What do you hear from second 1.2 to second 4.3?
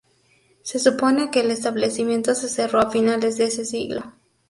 que el establecimiento se cerró a finales de ese siglo.